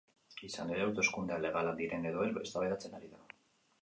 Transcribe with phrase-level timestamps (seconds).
[0.45, 3.21] Izan ere, hauteskundeak legalak diren edo ez eztabaidatzen ari da.